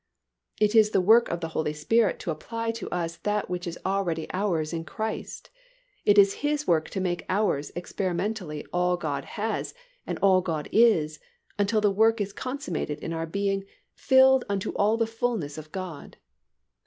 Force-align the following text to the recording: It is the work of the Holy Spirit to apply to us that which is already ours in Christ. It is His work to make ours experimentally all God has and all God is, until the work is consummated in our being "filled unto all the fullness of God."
It 0.59 0.73
is 0.73 0.89
the 0.89 0.99
work 0.99 1.29
of 1.29 1.41
the 1.41 1.49
Holy 1.49 1.73
Spirit 1.73 2.17
to 2.21 2.31
apply 2.31 2.71
to 2.71 2.89
us 2.89 3.17
that 3.17 3.51
which 3.51 3.67
is 3.67 3.77
already 3.85 4.25
ours 4.33 4.73
in 4.73 4.83
Christ. 4.83 5.51
It 6.05 6.17
is 6.17 6.41
His 6.41 6.65
work 6.65 6.89
to 6.89 6.99
make 6.99 7.23
ours 7.29 7.71
experimentally 7.75 8.65
all 8.73 8.97
God 8.97 9.25
has 9.25 9.75
and 10.07 10.17
all 10.17 10.41
God 10.41 10.67
is, 10.71 11.19
until 11.59 11.81
the 11.81 11.91
work 11.91 12.19
is 12.19 12.33
consummated 12.33 12.97
in 12.97 13.13
our 13.13 13.27
being 13.27 13.63
"filled 13.93 14.43
unto 14.49 14.71
all 14.71 14.97
the 14.97 15.05
fullness 15.05 15.55
of 15.59 15.71
God." 15.71 16.17